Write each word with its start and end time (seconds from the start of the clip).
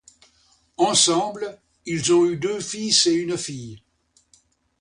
Ensemble, 0.79 1.61
ils 1.85 2.11
ont 2.11 2.25
eu 2.25 2.35
deux 2.35 2.59
fils 2.59 3.05
et 3.05 3.13
une 3.13 3.37
fille. 3.37 3.83